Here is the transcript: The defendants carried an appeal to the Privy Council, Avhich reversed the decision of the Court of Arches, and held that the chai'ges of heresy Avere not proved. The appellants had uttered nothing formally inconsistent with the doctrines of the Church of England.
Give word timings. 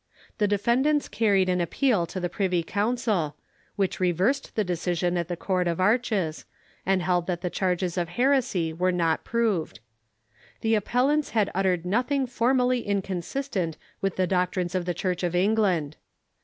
The 0.39 0.47
defendants 0.47 1.07
carried 1.07 1.47
an 1.47 1.61
appeal 1.61 2.07
to 2.07 2.19
the 2.19 2.27
Privy 2.27 2.63
Council, 2.63 3.35
Avhich 3.77 3.99
reversed 3.99 4.55
the 4.55 4.63
decision 4.63 5.15
of 5.15 5.27
the 5.27 5.37
Court 5.37 5.67
of 5.67 5.79
Arches, 5.79 6.43
and 6.87 7.03
held 7.03 7.27
that 7.27 7.41
the 7.41 7.51
chai'ges 7.51 8.01
of 8.01 8.09
heresy 8.17 8.73
Avere 8.73 8.95
not 8.95 9.23
proved. 9.23 9.79
The 10.61 10.73
appellants 10.73 11.29
had 11.37 11.51
uttered 11.53 11.85
nothing 11.85 12.25
formally 12.25 12.81
inconsistent 12.81 13.77
with 14.01 14.15
the 14.15 14.25
doctrines 14.25 14.73
of 14.73 14.85
the 14.85 14.95
Church 14.95 15.21
of 15.21 15.35
England. 15.35 15.97